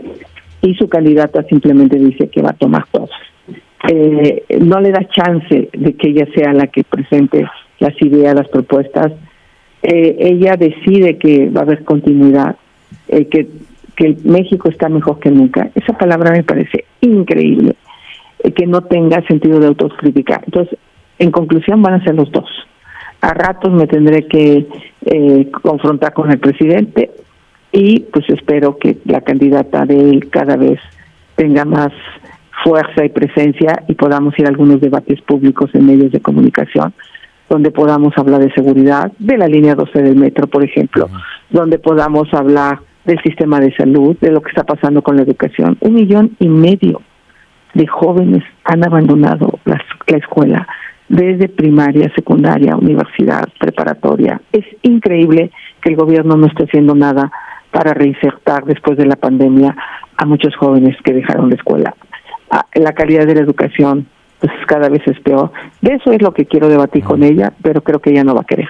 y 0.62 0.76
su 0.76 0.88
candidata 0.88 1.44
simplemente 1.44 1.98
dice 1.98 2.30
que 2.30 2.42
va 2.42 2.52
a 2.52 2.54
tomar 2.54 2.86
todas. 2.92 3.10
Eh, 3.90 4.44
no 4.60 4.80
le 4.80 4.92
da 4.92 5.08
chance 5.08 5.70
de 5.74 5.94
que 5.94 6.10
ella 6.10 6.28
sea 6.36 6.54
la 6.54 6.68
que 6.68 6.84
presente 6.84 7.46
las 7.80 8.00
ideas, 8.02 8.36
las 8.36 8.48
propuestas. 8.48 9.12
Eh, 9.82 10.18
ella 10.20 10.56
decide 10.56 11.18
que 11.18 11.50
va 11.50 11.62
a 11.62 11.64
haber 11.64 11.84
continuidad, 11.84 12.56
eh, 13.08 13.26
que, 13.26 13.48
que 14.02 14.18
México 14.24 14.68
está 14.68 14.90
mejor 14.90 15.20
que 15.20 15.30
nunca. 15.30 15.70
Esa 15.76 15.94
palabra 15.94 16.32
me 16.32 16.44
parece 16.44 16.86
increíble, 17.02 17.76
eh, 18.40 18.52
que 18.52 18.66
no 18.66 18.82
tenga 18.82 19.22
sentido 19.28 19.60
de 19.60 19.68
autocrítica. 19.68 20.42
Entonces, 20.44 20.80
en 21.20 21.30
conclusión, 21.30 21.84
van 21.84 21.94
a 21.94 22.04
ser 22.04 22.16
los 22.16 22.32
dos. 22.32 22.50
A 23.22 23.36
ratos 23.36 23.72
me 23.72 23.86
tendré 23.86 24.26
que 24.28 24.68
confrontar 25.62 26.14
con 26.14 26.32
el 26.32 26.40
presidente 26.40 27.12
y 27.72 28.00
pues 28.00 28.28
espero 28.30 28.78
que 28.78 28.98
la 29.06 29.22
candidata 29.22 29.86
de 29.86 30.00
él 30.00 30.30
cada 30.32 30.56
vez 30.56 30.80
tenga 31.36 31.64
más 31.64 31.92
fuerza 32.64 33.06
y 33.06 33.10
presencia 33.10 33.84
y 33.88 33.94
podamos 33.94 34.38
ir 34.40 34.48
a 34.48 34.50
algunos 34.50 34.82
debates 34.82 35.22
públicos 35.22 35.70
en 35.76 35.86
medios 35.86 36.12
de 36.12 36.22
comunicación 36.22 36.94
donde 37.50 37.70
podamos 37.70 38.18
hablar 38.18 38.40
de 38.40 38.52
seguridad, 38.54 39.12
de 39.20 39.38
la 39.38 39.46
línea 39.46 39.76
12 39.76 40.02
del 40.02 40.16
metro, 40.16 40.48
por 40.48 40.64
ejemplo, 40.64 41.10
donde 41.50 41.80
podamos 41.80 42.34
hablar 42.34 42.80
del 43.06 43.20
sistema 43.22 43.60
de 43.60 43.74
salud, 43.76 44.16
de 44.20 44.32
lo 44.32 44.42
que 44.42 44.50
está 44.50 44.64
pasando 44.64 45.02
con 45.02 45.16
la 45.16 45.24
educación. 45.24 45.78
Un 45.82 45.94
millón 45.94 46.36
y 46.40 46.48
medio 46.48 47.02
de 47.74 47.88
jóvenes 47.88 48.44
han 48.64 48.86
abandonado 48.86 49.60
la, 49.66 49.82
la 50.08 50.18
escuela 50.18 50.68
desde 51.08 51.50
primaria, 51.50 52.12
secundaria, 52.16 52.76
universidad, 52.76 53.48
preparatoria. 53.60 54.42
Es 54.52 54.66
increíble 54.82 55.52
que 55.82 55.90
el 55.90 55.96
gobierno 55.98 56.36
no 56.36 56.48
esté 56.48 56.64
haciendo 56.64 56.96
nada 56.96 57.32
para 57.72 57.94
reinsertar 57.94 58.64
después 58.66 58.98
de 58.98 59.06
la 59.06 59.16
pandemia 59.16 59.76
a 60.18 60.26
muchos 60.26 60.56
jóvenes 60.56 60.96
que 61.04 61.14
dejaron 61.14 61.50
la 61.50 61.56
escuela. 61.56 61.96
Ah, 62.50 62.66
la 62.76 62.94
calidad 62.94 63.26
de 63.26 63.36
la 63.36 63.42
educación 63.42 64.08
pues 64.40 64.52
cada 64.68 64.90
vez 64.90 65.02
es 65.06 65.20
peor. 65.20 65.52
De 65.82 65.94
eso 65.94 66.12
es 66.12 66.22
lo 66.22 66.34
que 66.34 66.46
quiero 66.46 66.68
debatir 66.68 67.04
con 67.04 67.24
ella, 67.24 67.54
pero 67.62 67.82
creo 67.82 68.00
que 68.00 68.10
ella 68.10 68.24
no 68.24 68.34
va 68.34 68.42
a 68.42 68.46
querer. 68.46 68.70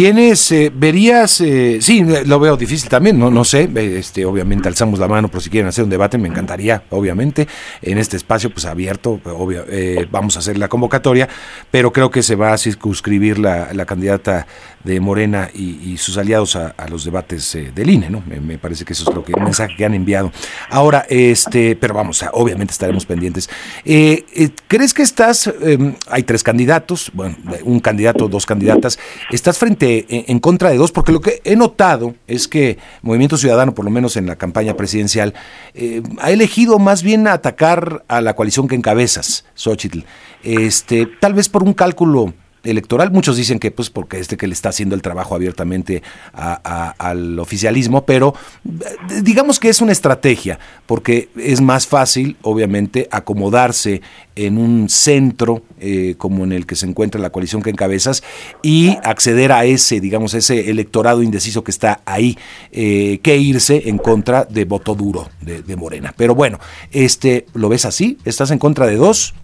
Tienes, 0.00 0.50
eh, 0.50 0.72
verías, 0.74 1.42
eh, 1.42 1.76
sí, 1.82 2.02
lo 2.24 2.40
veo 2.40 2.56
difícil 2.56 2.88
también, 2.88 3.18
no, 3.18 3.30
no 3.30 3.44
sé, 3.44 3.68
este, 3.98 4.24
obviamente 4.24 4.66
alzamos 4.66 4.98
la 4.98 5.06
mano 5.08 5.28
por 5.28 5.42
si 5.42 5.50
quieren 5.50 5.68
hacer 5.68 5.84
un 5.84 5.90
debate, 5.90 6.16
me 6.16 6.26
encantaría, 6.26 6.84
obviamente, 6.88 7.46
en 7.82 7.98
este 7.98 8.16
espacio 8.16 8.48
pues 8.48 8.64
abierto, 8.64 9.20
obvio, 9.26 9.66
eh, 9.68 10.08
vamos 10.10 10.36
a 10.36 10.38
hacer 10.38 10.56
la 10.56 10.68
convocatoria, 10.68 11.28
pero 11.70 11.92
creo 11.92 12.10
que 12.10 12.22
se 12.22 12.34
va 12.34 12.54
a 12.54 12.56
circunscribir 12.56 13.38
la 13.38 13.84
candidata 13.84 14.46
de 14.84 15.00
Morena 15.00 15.50
y, 15.52 15.96
sus 15.98 16.16
aliados 16.16 16.56
a, 16.56 16.74
los 16.88 17.04
debates 17.04 17.56
del 17.74 17.90
INE, 17.90 18.10
¿no? 18.10 18.22
Me, 18.26 18.58
parece 18.58 18.84
que 18.84 18.92
eso 18.92 19.08
es 19.08 19.14
lo 19.14 19.22
que 19.22 19.32
el 19.32 19.42
mensaje 19.42 19.74
que 19.76 19.84
han 19.84 19.94
enviado. 19.94 20.32
Ahora, 20.70 21.04
este, 21.08 21.76
pero 21.76 21.94
vamos, 21.94 22.24
obviamente 22.32 22.72
estaremos 22.72 23.04
pendientes. 23.04 23.50
¿Crees 23.84 24.94
que 24.94 25.02
estás, 25.02 25.52
em, 25.62 25.94
hay 26.08 26.22
tres 26.22 26.42
candidatos, 26.42 27.10
bueno, 27.12 27.36
un 27.64 27.80
candidato, 27.80 28.28
dos 28.28 28.46
candidatas, 28.46 28.98
estás 29.30 29.58
frente 29.58 30.06
en 30.08 30.38
contra 30.38 30.70
de 30.70 30.76
dos, 30.76 30.92
porque 30.92 31.12
lo 31.12 31.20
que 31.20 31.40
he 31.44 31.56
notado 31.56 32.14
es 32.26 32.48
que 32.48 32.78
Movimiento 33.02 33.36
Ciudadano, 33.36 33.74
por 33.74 33.84
lo 33.84 33.90
menos 33.90 34.16
en 34.16 34.26
la 34.26 34.36
campaña 34.36 34.76
presidencial, 34.76 35.34
eh, 35.74 36.02
ha 36.20 36.30
elegido 36.30 36.78
más 36.78 37.02
bien 37.02 37.26
atacar 37.28 38.04
a 38.08 38.20
la 38.20 38.34
coalición 38.34 38.68
que 38.68 38.74
encabezas, 38.74 39.44
Xochitl. 39.54 40.00
Este, 40.42 41.06
tal 41.20 41.34
vez 41.34 41.48
por 41.48 41.62
un 41.62 41.74
cálculo 41.74 42.32
electoral. 42.64 43.10
Muchos 43.10 43.36
dicen 43.36 43.58
que 43.58 43.70
pues 43.70 43.90
porque 43.90 44.18
este 44.18 44.36
que 44.36 44.46
le 44.46 44.54
está 44.54 44.70
haciendo 44.70 44.94
el 44.94 45.02
trabajo 45.02 45.34
abiertamente 45.34 46.02
al 46.32 47.38
oficialismo, 47.38 48.04
pero 48.04 48.34
eh, 48.64 49.22
digamos 49.22 49.58
que 49.58 49.68
es 49.68 49.80
una 49.80 49.92
estrategia, 49.92 50.58
porque 50.86 51.28
es 51.36 51.60
más 51.60 51.86
fácil, 51.86 52.36
obviamente, 52.42 53.08
acomodarse 53.10 54.02
en 54.36 54.58
un 54.58 54.88
centro 54.88 55.62
eh, 55.78 56.14
como 56.16 56.44
en 56.44 56.52
el 56.52 56.66
que 56.66 56.76
se 56.76 56.86
encuentra 56.86 57.20
la 57.20 57.30
coalición 57.30 57.62
que 57.62 57.70
encabezas 57.70 58.22
y 58.62 58.96
acceder 59.02 59.52
a 59.52 59.64
ese, 59.64 60.00
digamos, 60.00 60.34
ese 60.34 60.70
electorado 60.70 61.22
indeciso 61.22 61.64
que 61.64 61.70
está 61.70 62.00
ahí, 62.06 62.38
eh, 62.72 63.20
que 63.22 63.36
irse 63.36 63.88
en 63.88 63.98
contra 63.98 64.44
de 64.44 64.64
voto 64.64 64.94
duro 64.94 65.28
de, 65.40 65.62
de 65.62 65.76
Morena. 65.76 66.14
Pero 66.16 66.34
bueno, 66.34 66.58
este, 66.90 67.46
¿lo 67.54 67.68
ves 67.68 67.84
así? 67.84 68.18
¿Estás 68.24 68.50
en 68.50 68.58
contra 68.58 68.86
de 68.86 68.96
dos? 68.96 69.34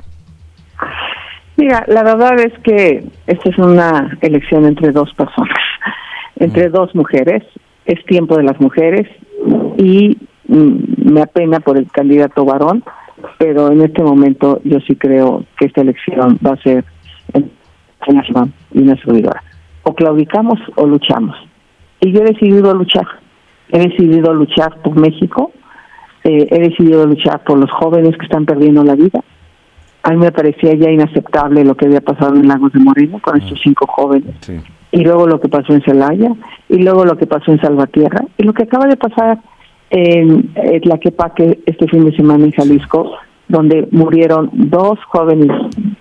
Mira, 1.57 1.85
la 1.89 2.03
verdad 2.03 2.39
es 2.41 2.53
que 2.61 3.05
esta 3.27 3.49
es 3.49 3.59
una 3.59 4.17
elección 4.21 4.67
entre 4.67 4.93
dos 4.93 5.13
personas, 5.15 5.59
entre 6.37 6.69
mm. 6.69 6.73
dos 6.73 6.95
mujeres. 6.95 7.43
Es 7.87 8.05
tiempo 8.05 8.37
de 8.37 8.43
las 8.43 8.61
mujeres 8.61 9.09
y 9.79 10.19
mm, 10.49 11.13
me 11.13 11.23
apena 11.23 11.61
por 11.61 11.79
el 11.79 11.91
candidato 11.91 12.45
varón, 12.45 12.85
pero 13.39 13.71
en 13.71 13.81
este 13.81 14.03
momento 14.03 14.61
yo 14.65 14.81
sí 14.81 14.97
creo 14.97 15.45
que 15.59 15.67
esta 15.67 15.83
elección 15.83 16.39
va 16.45 16.53
a 16.53 16.63
ser 16.63 16.85
una 18.07 18.49
y 18.73 18.83
una 18.83 18.97
servidora. 18.97 19.43
O 19.83 19.95
claudicamos 19.95 20.59
o 20.75 20.87
luchamos. 20.87 21.37
Y 22.01 22.13
yo 22.13 22.21
he 22.21 22.33
decidido 22.33 22.75
luchar. 22.75 23.07
He 23.71 23.79
decidido 23.79 24.33
luchar 24.33 24.81
por 24.83 24.97
México, 24.97 25.53
eh, 26.23 26.47
he 26.51 26.59
decidido 26.61 27.07
luchar 27.07 27.43
por 27.45 27.59
los 27.59 27.71
jóvenes 27.71 28.17
que 28.17 28.25
están 28.25 28.45
perdiendo 28.45 28.85
la 28.85 28.95
vida, 28.95 29.21
a 30.07 30.11
mí 30.11 30.19
me 30.19 30.31
parecía 30.31 30.73
ya 30.75 30.89
inaceptable 30.89 31.65
lo 31.65 31.75
que 31.75 31.87
había 31.87 32.01
pasado 32.01 32.37
en 32.37 32.47
Lagos 32.47 32.73
de 32.73 32.79
Moreno 32.79 33.19
con 33.21 33.43
estos 33.43 33.59
cinco 33.61 33.89
jóvenes. 33.89 34.37
Y 34.93 35.03
luego 35.03 35.27
lo 35.27 35.41
que 35.41 35.49
pasó 35.49 35.73
en 35.73 35.83
Celaya, 35.83 36.31
y 36.69 36.79
luego 36.79 37.05
lo 37.05 37.19
que 37.19 37.27
pasó 37.27 37.51
en 37.51 37.61
Salvatierra, 37.61 38.21
y 38.39 38.45
lo 38.45 38.53
que 38.53 38.63
acaba 38.63 38.87
de 38.87 38.97
pasar 38.97 39.41
en, 39.91 40.53
Tlaquepaque 40.83 41.59
este 41.67 41.89
fin 41.89 42.05
de 42.05 42.15
semana 42.15 42.45
en 42.45 42.53
Jalisco, 42.53 43.17
donde 43.49 43.89
murieron 43.91 44.49
dos 44.53 45.01
jóvenes 45.09 45.51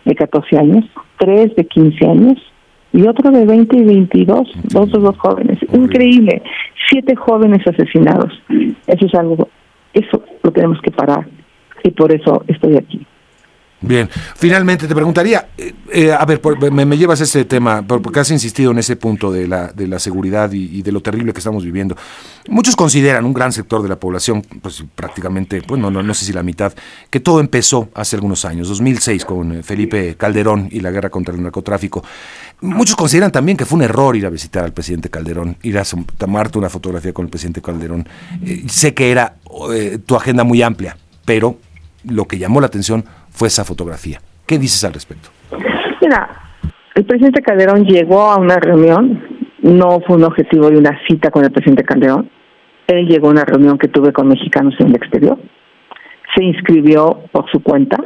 de 0.05 0.13
14 0.13 0.55
años, 0.55 0.85
tres 1.17 1.55
de 1.55 1.65
15 1.65 2.05
años 2.05 2.37
y 2.93 3.07
otro 3.07 3.31
de 3.31 3.43
20 3.43 3.75
y 3.75 3.83
22, 3.85 4.51
dos 4.65 4.91
de 4.91 4.99
dos 4.99 5.17
jóvenes. 5.17 5.57
Increíble, 5.73 6.43
siete 6.91 7.15
jóvenes 7.15 7.65
asesinados. 7.65 8.31
Eso 8.85 9.05
es 9.07 9.15
algo, 9.15 9.49
eso 9.93 10.23
lo 10.43 10.51
tenemos 10.51 10.79
que 10.83 10.91
parar 10.91 11.27
y 11.83 11.89
por 11.89 12.11
eso 12.13 12.43
estoy 12.47 12.77
aquí. 12.77 13.07
Bien, 13.87 14.09
finalmente 14.35 14.87
te 14.87 14.95
preguntaría, 14.95 15.49
eh, 15.57 15.73
eh, 15.91 16.11
a 16.11 16.25
ver, 16.25 16.41
me, 16.71 16.97
llevas 16.97 17.21
ese 17.21 17.45
tema, 17.45 17.83
porque 17.83 18.19
has 18.19 18.31
insistido 18.31 18.71
en 18.71 18.79
ese 18.79 18.95
punto 18.95 19.31
de 19.31 19.47
la, 19.47 19.67
de 19.67 19.87
la 19.87 19.99
seguridad 19.99 20.51
y, 20.51 20.81
de 20.81 20.91
lo 20.91 21.01
terrible 21.01 21.33
que 21.33 21.39
estamos 21.39 21.63
viviendo. 21.63 21.95
Muchos 22.49 22.75
consideran, 22.75 23.25
un 23.25 23.33
gran 23.33 23.51
sector 23.51 23.83
de 23.83 23.89
la 23.89 23.99
población, 23.99 24.41
pues 24.61 24.83
prácticamente, 24.95 25.61
pues 25.61 25.79
no, 25.79 25.91
no, 25.91 26.01
no 26.01 26.13
sé 26.15 26.25
si 26.25 26.33
la 26.33 26.41
mitad, 26.41 26.73
que 27.11 27.19
todo 27.19 27.39
empezó 27.39 27.89
hace 27.93 28.15
algunos 28.15 28.43
años, 28.45 28.67
2006, 28.69 29.23
con 29.23 29.51
eh, 29.51 29.63
Felipe 29.63 30.15
Calderón 30.15 30.67
y 30.71 30.79
la 30.79 30.89
guerra 30.89 31.09
contra 31.09 31.35
el 31.35 31.43
narcotráfico. 31.43 32.03
Muchos 32.61 32.95
consideran 32.95 33.31
también 33.31 33.55
que 33.55 33.65
fue 33.65 33.77
un 33.77 33.83
error 33.83 34.15
ir 34.15 34.25
a 34.25 34.29
visitar 34.29 34.63
al 34.63 34.73
presidente 34.73 35.09
Calderón, 35.09 35.57
ir 35.61 35.77
a 35.77 35.83
tomarte 36.17 36.57
una 36.57 36.69
fotografía 36.69 37.13
con 37.13 37.25
el 37.25 37.29
presidente 37.29 37.61
Calderón. 37.61 38.07
sé 38.67 38.95
que 38.95 39.11
era 39.11 39.35
tu 40.05 40.15
agenda 40.15 40.43
muy 40.43 40.61
amplia, 40.63 40.97
pero 41.23 41.59
lo 42.07 42.25
que 42.25 42.37
llamó 42.37 42.61
la 42.61 42.67
atención 42.67 43.05
fue 43.35 43.49
esa 43.49 43.63
fotografía. 43.63 44.19
¿Qué 44.47 44.57
dices 44.57 44.83
al 44.83 44.93
respecto? 44.93 45.29
Mira, 46.01 46.29
el 46.95 47.05
presidente 47.05 47.41
Calderón 47.41 47.83
llegó 47.83 48.31
a 48.31 48.37
una 48.37 48.57
reunión, 48.57 49.21
no 49.61 49.99
fue 50.05 50.15
un 50.15 50.23
objetivo 50.23 50.69
de 50.69 50.77
una 50.77 50.97
cita 51.07 51.29
con 51.31 51.43
el 51.43 51.51
presidente 51.51 51.83
Calderón, 51.83 52.29
él 52.87 53.07
llegó 53.07 53.27
a 53.27 53.31
una 53.31 53.45
reunión 53.45 53.77
que 53.77 53.87
tuve 53.87 54.13
con 54.13 54.27
mexicanos 54.27 54.73
en 54.79 54.87
el 54.87 54.95
exterior, 54.95 55.37
se 56.35 56.43
inscribió 56.43 57.21
por 57.31 57.49
su 57.51 57.61
cuenta, 57.61 57.97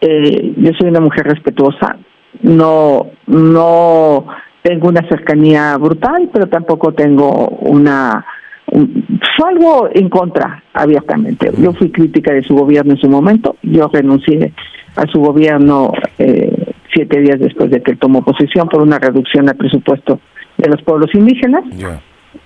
eh, 0.00 0.54
yo 0.56 0.70
soy 0.78 0.88
una 0.90 1.00
mujer 1.00 1.26
respetuosa, 1.26 1.96
no, 2.42 3.06
no 3.26 4.26
tengo 4.62 4.88
una 4.88 5.06
cercanía 5.08 5.76
brutal, 5.78 6.30
pero 6.32 6.46
tampoco 6.46 6.92
tengo 6.92 7.48
una 7.48 8.24
fue 8.72 9.50
algo 9.50 9.88
en 9.92 10.08
contra 10.08 10.62
abiertamente. 10.72 11.50
Yo 11.58 11.72
fui 11.74 11.90
crítica 11.90 12.32
de 12.32 12.42
su 12.42 12.54
gobierno 12.54 12.92
en 12.92 12.98
su 12.98 13.08
momento, 13.08 13.56
yo 13.62 13.88
renuncié 13.92 14.52
a 14.96 15.06
su 15.06 15.20
gobierno 15.20 15.92
eh, 16.18 16.72
siete 16.92 17.20
días 17.20 17.38
después 17.38 17.70
de 17.70 17.82
que 17.82 17.96
tomó 17.96 18.22
posesión 18.22 18.68
por 18.68 18.82
una 18.82 18.98
reducción 18.98 19.48
al 19.48 19.56
presupuesto 19.56 20.20
de 20.56 20.68
los 20.68 20.82
pueblos 20.82 21.10
indígenas. 21.14 21.64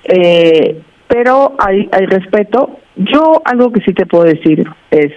Eh, 0.05 0.81
pero 1.09 1.55
hay, 1.59 1.89
hay 1.93 2.07
respeto. 2.07 2.79
Yo 2.97 3.43
algo 3.45 3.71
que 3.71 3.81
sí 3.81 3.93
te 3.93 4.07
puedo 4.07 4.25
decir 4.25 4.69
es, 4.91 5.13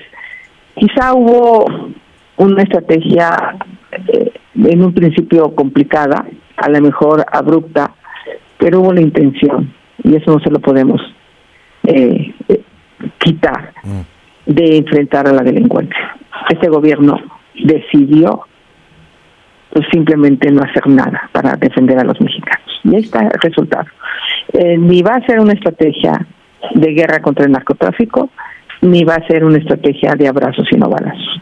quizá 0.75 1.13
hubo 1.13 1.65
una 2.37 2.63
estrategia 2.63 3.55
eh, 4.07 4.31
en 4.55 4.83
un 4.83 4.93
principio 4.93 5.55
complicada, 5.55 6.25
a 6.57 6.69
lo 6.69 6.81
mejor 6.81 7.25
abrupta, 7.31 7.93
pero 8.57 8.81
hubo 8.81 8.93
la 8.93 9.01
intención 9.01 9.73
y 10.03 10.15
eso 10.15 10.31
no 10.31 10.39
se 10.39 10.49
lo 10.49 10.59
podemos 10.59 11.01
eh, 11.83 12.33
quitar. 13.17 13.73
Mm. 13.83 14.19
de 14.49 14.77
enfrentar 14.77 15.27
a 15.27 15.31
la 15.31 15.43
delincuencia. 15.43 16.17
Este 16.49 16.69
gobierno 16.69 17.19
decidió 17.63 18.41
pues, 19.71 19.85
simplemente 19.91 20.51
no 20.51 20.63
hacer 20.63 20.87
nada 20.87 21.29
para 21.31 21.55
defender 21.55 21.99
a 21.99 22.03
los 22.03 22.19
mexicanos. 22.19 22.67
Y 22.83 22.95
ahí 22.95 23.03
está 23.03 23.19
el 23.21 23.39
resultado. 23.41 23.85
Eh, 24.53 24.77
ni 24.77 25.03
va 25.03 25.15
a 25.15 25.25
ser 25.25 25.39
una 25.39 25.53
estrategia 25.53 26.25
de 26.73 26.93
guerra 26.93 27.21
contra 27.21 27.45
el 27.45 27.51
narcotráfico, 27.51 28.31
ni 28.81 29.03
va 29.03 29.15
a 29.15 29.27
ser 29.27 29.45
una 29.45 29.59
estrategia 29.59 30.15
de 30.15 30.27
abrazos 30.27 30.67
y 30.71 30.75
no 30.75 30.89
balazos. 30.89 31.41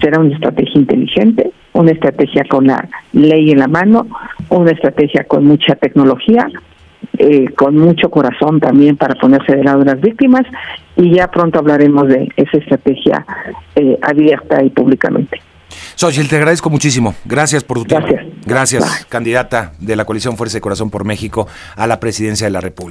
Será 0.00 0.20
una 0.20 0.34
estrategia 0.34 0.80
inteligente, 0.80 1.50
una 1.72 1.90
estrategia 1.90 2.44
con 2.44 2.66
la 2.66 2.88
ley 3.12 3.50
en 3.50 3.58
la 3.58 3.68
mano, 3.68 4.06
una 4.50 4.70
estrategia 4.70 5.24
con 5.24 5.44
mucha 5.44 5.74
tecnología, 5.74 6.46
eh, 7.18 7.52
con 7.54 7.76
mucho 7.76 8.10
corazón 8.10 8.60
también 8.60 8.96
para 8.96 9.14
ponerse 9.14 9.56
de 9.56 9.64
lado 9.64 9.80
de 9.80 9.86
las 9.86 10.00
víctimas 10.00 10.42
y 10.96 11.14
ya 11.14 11.28
pronto 11.30 11.58
hablaremos 11.58 12.08
de 12.08 12.28
esa 12.36 12.58
estrategia 12.58 13.24
eh, 13.76 13.98
abierta 14.02 14.62
y 14.62 14.70
públicamente. 14.70 15.40
Xochitl, 15.96 16.28
te 16.28 16.36
agradezco 16.36 16.70
muchísimo. 16.70 17.14
Gracias 17.24 17.64
por 17.64 17.78
tu 17.78 17.84
tiempo. 17.84 18.08
Gracias, 18.46 19.06
candidata 19.08 19.72
de 19.78 19.96
la 19.96 20.04
coalición 20.04 20.36
Fuerza 20.36 20.58
de 20.58 20.60
Corazón 20.60 20.90
por 20.90 21.04
México 21.04 21.46
a 21.76 21.86
la 21.86 22.00
presidencia 22.00 22.46
de 22.46 22.50
la 22.50 22.60
República. 22.60 22.82